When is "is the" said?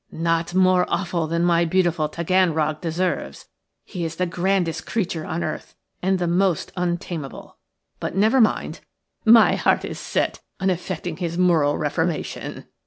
4.03-4.25